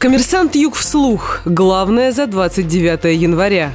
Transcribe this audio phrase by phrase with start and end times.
[0.00, 1.42] Коммерсант Юг вслух.
[1.44, 3.74] Главное за 29 января.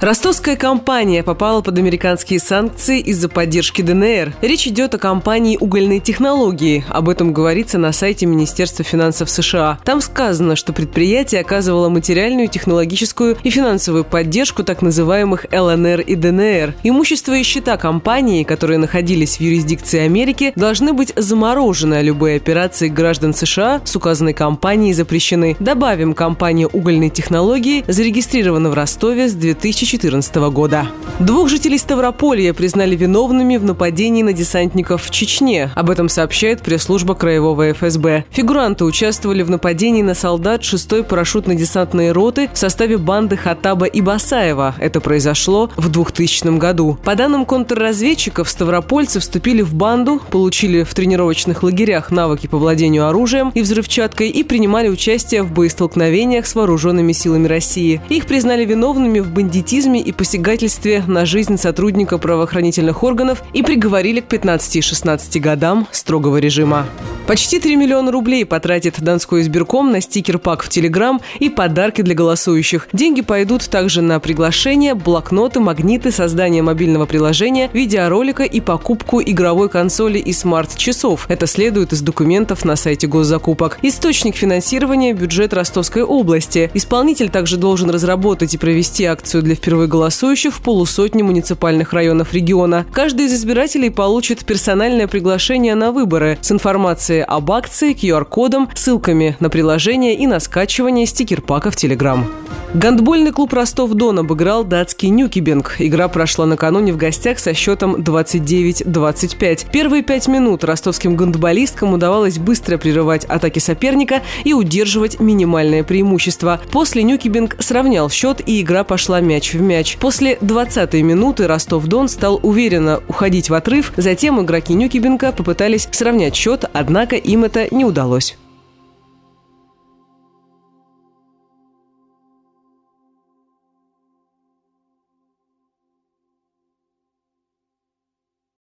[0.00, 4.32] Ростовская компания попала под американские санкции из-за поддержки ДНР.
[4.40, 6.86] Речь идет о компании угольной технологии.
[6.88, 9.78] Об этом говорится на сайте Министерства финансов США.
[9.84, 16.76] Там сказано, что предприятие оказывало материальную, технологическую и финансовую поддержку так называемых ЛНР и ДНР.
[16.82, 22.88] Имущество и счета компании, которые находились в юрисдикции Америки, должны быть заморожены, а любые операции
[22.88, 25.58] граждан США с указанной компанией запрещены.
[25.60, 30.86] Добавим, компания угольной технологии зарегистрирована в Ростове с 2000 2014 года.
[31.18, 35.70] Двух жителей Ставрополья признали виновными в нападении на десантников в Чечне.
[35.74, 38.24] Об этом сообщает пресс-служба Краевого ФСБ.
[38.30, 44.76] Фигуранты участвовали в нападении на солдат 6-й парашютно-десантной роты в составе банды Хатаба и Басаева.
[44.78, 46.98] Это произошло в 2000 году.
[47.04, 53.50] По данным контрразведчиков, ставропольцы вступили в банду, получили в тренировочных лагерях навыки по владению оружием
[53.54, 58.00] и взрывчаткой и принимали участие в боестолкновениях с вооруженными силами России.
[58.08, 64.20] Их признали виновными в бандитизме терроризме и посягательстве на жизнь сотрудника правоохранительных органов и приговорили
[64.20, 66.86] к 15 и 16 годам строгого режима.
[67.30, 72.88] Почти 3 миллиона рублей потратит Донской избирком на стикер-пак в Телеграм и подарки для голосующих.
[72.92, 80.18] Деньги пойдут также на приглашения, блокноты, магниты, создание мобильного приложения, видеоролика и покупку игровой консоли
[80.18, 81.26] и смарт-часов.
[81.28, 83.78] Это следует из документов на сайте госзакупок.
[83.82, 86.68] Источник финансирования– бюджет Ростовской области.
[86.74, 92.86] Исполнитель также должен разработать и провести акцию для впервые голосующих в полусотни муниципальных районов региона.
[92.92, 99.36] Каждый из избирателей получит персональное приглашение на выборы с информацией информации об акции, QR-кодом, ссылками
[99.40, 102.26] на приложение и на скачивание стикер-пака в Телеграм.
[102.72, 105.76] Гандбольный клуб Ростов-Дон обыграл датский Нюкибинг.
[105.80, 109.66] Игра прошла накануне в гостях со счетом 29-25.
[109.72, 116.60] Первые пять минут ростовским гандболисткам удавалось быстро прерывать атаки соперника и удерживать минимальное преимущество.
[116.70, 119.96] После Нюкибинг сравнял счет и игра пошла мяч в мяч.
[119.96, 123.92] После 20-й минуты Ростов-Дон стал уверенно уходить в отрыв.
[123.96, 126.66] Затем игроки Нюкибинга попытались сравнять счет,
[127.00, 128.36] однако им это не удалось.